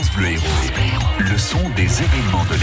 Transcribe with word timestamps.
Le 0.00 1.36
son 1.36 1.58
des 1.76 2.02
événements 2.02 2.44
de 2.44 2.54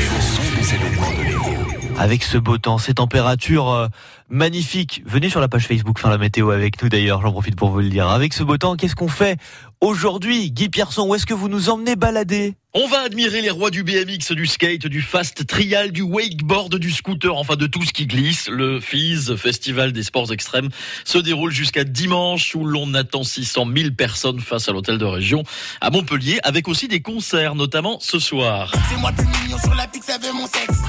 l'Héros. 1.23 1.53
Avec 1.99 2.23
ce 2.23 2.39
beau 2.39 2.57
temps, 2.57 2.79
ces 2.79 2.95
températures 2.95 3.89
magnifiques. 4.29 5.01
Venez 5.05 5.29
sur 5.29 5.39
la 5.39 5.47
page 5.47 5.67
Facebook 5.67 5.99
faire 5.99 6.09
la 6.09 6.17
météo 6.17 6.51
avec 6.51 6.81
nous 6.81 6.89
d'ailleurs, 6.89 7.21
j'en 7.21 7.31
profite 7.31 7.55
pour 7.55 7.69
vous 7.69 7.79
le 7.79 7.89
dire. 7.89 8.07
Avec 8.09 8.33
ce 8.33 8.43
beau 8.43 8.57
temps, 8.57 8.75
qu'est-ce 8.75 8.95
qu'on 8.95 9.07
fait 9.07 9.39
aujourd'hui 9.81 10.51
Guy 10.51 10.69
Pierson, 10.69 11.07
où 11.07 11.15
est-ce 11.15 11.25
que 11.25 11.33
vous 11.33 11.49
nous 11.49 11.69
emmenez 11.69 11.95
balader? 11.95 12.55
On 12.73 12.87
va 12.87 12.99
admirer 13.01 13.41
les 13.41 13.49
rois 13.49 13.71
du 13.71 13.83
BMX, 13.83 14.33
du 14.33 14.45
skate, 14.45 14.85
du 14.85 15.01
fast 15.01 15.47
trial, 15.47 15.91
du 15.91 16.03
wakeboard, 16.03 16.75
du 16.75 16.91
scooter, 16.91 17.35
enfin 17.35 17.55
de 17.55 17.65
tout 17.65 17.83
ce 17.83 17.91
qui 17.91 18.05
glisse. 18.05 18.49
Le 18.49 18.79
FIS, 18.79 19.35
Festival 19.35 19.93
des 19.93 20.03
sports 20.03 20.31
extrêmes, 20.31 20.69
se 21.03 21.17
déroule 21.17 21.51
jusqu'à 21.51 21.83
dimanche 21.83 22.53
où 22.55 22.65
l'on 22.65 22.93
attend 22.93 23.23
600 23.23 23.65
000 23.75 23.91
personnes 23.91 24.39
face 24.39 24.69
à 24.69 24.73
l'hôtel 24.73 24.97
de 24.97 25.05
région 25.05 25.43
à 25.81 25.89
Montpellier 25.89 26.39
avec 26.43 26.67
aussi 26.67 26.87
des 26.87 27.01
concerts, 27.01 27.55
notamment 27.55 27.97
ce 27.99 28.19
soir. 28.19 28.71
C'est 28.89 28.99
moi 28.99 29.11
le 29.11 29.23
plus 29.23 29.43
mignon 29.43 29.57
sur 29.57 29.73
la 29.73 29.87
pique, 29.87 30.03
ça 30.03 30.17
veut 30.19 30.33
mon 30.33 30.45
sexe. 30.45 30.81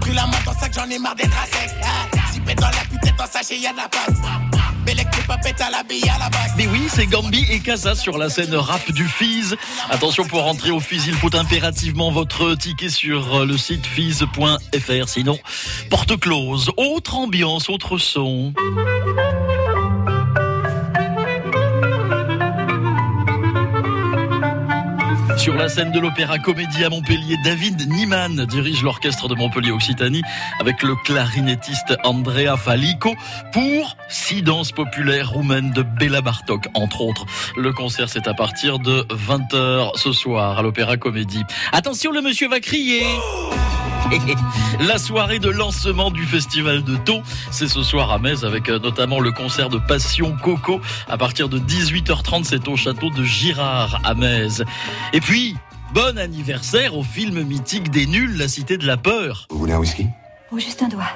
Pris 0.00 0.14
la 0.14 0.26
main 0.26 0.38
dans 0.46 0.54
sac, 0.58 0.72
j'en 0.74 0.88
ai 0.88 0.98
marre 0.98 1.16
d'être 1.16 1.36
à 1.36 1.46
sec. 1.46 1.70
Ah, 1.82 2.06
pète 2.46 2.60
dans 2.60 2.68
la. 2.68 2.86
Mais 6.56 6.66
oui, 6.68 6.82
c'est 6.88 7.06
Gambi 7.06 7.44
et 7.50 7.60
Casa 7.60 7.94
sur 7.94 8.18
la 8.18 8.28
scène 8.30 8.54
rap 8.54 8.90
du 8.92 9.06
FIS. 9.06 9.54
Attention, 9.90 10.24
pour 10.24 10.42
rentrer 10.42 10.70
au 10.70 10.80
FIS, 10.80 11.02
il 11.06 11.14
faut 11.14 11.34
impérativement 11.34 12.10
votre 12.10 12.54
ticket 12.54 12.88
sur 12.88 13.44
le 13.44 13.56
site 13.56 13.86
fis.fr. 13.86 15.08
Sinon, 15.08 15.38
porte 15.90 16.18
close. 16.18 16.70
Autre 16.76 17.16
ambiance, 17.16 17.68
autre 17.68 17.98
son. 17.98 18.52
Sur 25.36 25.54
la 25.54 25.68
scène 25.68 25.92
de 25.92 26.00
l'Opéra 26.00 26.38
Comédie 26.38 26.84
à 26.84 26.88
Montpellier, 26.88 27.36
David 27.44 27.88
Niemann 27.88 28.46
dirige 28.46 28.82
l'orchestre 28.82 29.28
de 29.28 29.34
Montpellier 29.34 29.70
Occitanie 29.70 30.22
avec 30.60 30.82
le 30.82 30.96
clarinettiste 31.04 31.96
Andrea 32.04 32.56
Falico 32.56 33.14
pour 33.52 33.96
six 34.08 34.42
danses 34.42 34.72
populaires 34.72 35.30
roumaines 35.30 35.72
de 35.72 35.82
Béla 35.82 36.22
Bartok, 36.22 36.66
entre 36.74 37.02
autres. 37.02 37.26
Le 37.56 37.72
concert, 37.72 38.08
c'est 38.08 38.26
à 38.26 38.34
partir 38.34 38.78
de 38.78 39.02
20h 39.10 39.96
ce 39.96 40.12
soir 40.12 40.58
à 40.58 40.62
l'Opéra 40.62 40.96
Comédie. 40.96 41.44
Attention, 41.72 42.12
le 42.12 42.22
monsieur 42.22 42.48
va 42.48 42.60
crier 42.60 43.04
la 44.80 44.98
soirée 44.98 45.38
de 45.38 45.48
lancement 45.48 46.10
du 46.10 46.24
festival 46.24 46.82
de 46.82 46.96
Thau, 46.96 47.22
c'est 47.50 47.68
ce 47.68 47.82
soir 47.82 48.10
à 48.12 48.18
Metz 48.18 48.44
avec 48.44 48.68
euh, 48.68 48.78
notamment 48.78 49.20
le 49.20 49.32
concert 49.32 49.68
de 49.68 49.78
Passion 49.78 50.36
Coco 50.42 50.80
à 51.08 51.16
partir 51.16 51.48
de 51.48 51.58
18h30, 51.58 52.44
c'est 52.44 52.68
au 52.68 52.76
château 52.76 53.10
de 53.10 53.22
Girard 53.24 54.00
à 54.04 54.14
Metz. 54.14 54.62
Et 55.12 55.20
puis, 55.20 55.56
bon 55.92 56.18
anniversaire 56.18 56.96
au 56.96 57.02
film 57.02 57.42
mythique 57.42 57.90
des 57.90 58.06
nuls, 58.06 58.36
La 58.36 58.48
Cité 58.48 58.76
de 58.76 58.86
la 58.86 58.96
Peur. 58.96 59.46
Vous 59.50 59.58
voulez 59.58 59.72
un 59.72 59.78
whisky? 59.78 60.06
Ou 60.52 60.58
juste 60.58 60.82
un 60.82 60.88
doigt. 60.88 61.10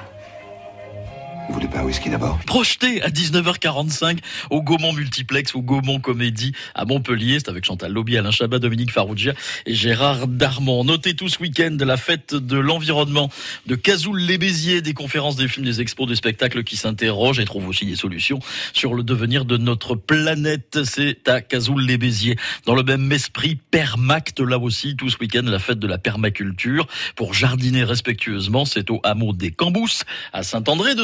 Vous 1.51 1.55
voulez 1.55 1.67
pas 1.67 1.83
whisky 1.83 2.09
d'abord? 2.09 2.39
Projeté 2.45 3.01
à 3.01 3.09
19h45 3.09 4.19
au 4.51 4.61
Gaumont 4.61 4.93
Multiplex 4.93 5.53
ou 5.53 5.61
Gaumont 5.61 5.99
Comédie 5.99 6.53
à 6.75 6.85
Montpellier. 6.85 7.39
C'est 7.39 7.49
avec 7.49 7.65
Chantal 7.65 7.91
Lobby, 7.91 8.17
Alain 8.17 8.31
Chabat, 8.31 8.59
Dominique 8.59 8.89
Farrugia 8.89 9.33
et 9.65 9.73
Gérard 9.73 10.27
Darmon. 10.27 10.85
Notez 10.85 11.13
tout 11.13 11.27
ce 11.27 11.39
week-end 11.39 11.75
la 11.77 11.97
fête 11.97 12.35
de 12.35 12.57
l'environnement 12.57 13.29
de 13.65 13.75
Cazoul-les 13.75 14.37
Béziers, 14.37 14.81
des 14.81 14.93
conférences, 14.93 15.35
des 15.35 15.49
films, 15.49 15.65
des 15.65 15.81
expos, 15.81 16.07
des 16.07 16.15
spectacles 16.15 16.63
qui 16.63 16.77
s'interrogent 16.77 17.41
et 17.41 17.43
trouvent 17.43 17.67
aussi 17.67 17.85
des 17.85 17.97
solutions 17.97 18.39
sur 18.71 18.93
le 18.93 19.03
devenir 19.03 19.43
de 19.43 19.57
notre 19.57 19.95
planète. 19.95 20.85
C'est 20.85 21.27
à 21.27 21.41
Cazoul-les 21.41 21.97
Béziers. 21.97 22.37
Dans 22.65 22.75
le 22.75 22.83
même 22.83 23.11
esprit, 23.11 23.57
Permacte, 23.71 24.39
là 24.39 24.57
aussi, 24.57 24.95
tout 24.95 25.09
ce 25.09 25.17
week-end, 25.17 25.43
la 25.43 25.59
fête 25.59 25.79
de 25.79 25.87
la 25.87 25.97
permaculture. 25.97 26.87
Pour 27.17 27.33
jardiner 27.33 27.83
respectueusement, 27.83 28.63
c'est 28.63 28.89
au 28.89 29.01
hameau 29.03 29.33
des 29.33 29.51
Cambousses, 29.51 30.05
à 30.31 30.43
Saint-André 30.43 30.95
de 30.95 31.03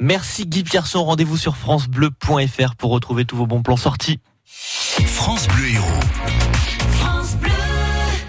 Merci 0.00 0.46
Guy 0.46 0.62
Pierson, 0.62 1.04
rendez-vous 1.04 1.36
sur 1.36 1.56
francebleu.fr 1.56 2.74
pour 2.76 2.90
retrouver 2.90 3.24
tous 3.24 3.36
vos 3.36 3.46
bons 3.46 3.62
plans 3.62 3.76
sortis. 3.76 4.20
France 4.46 5.46
Bleu. 5.48 5.73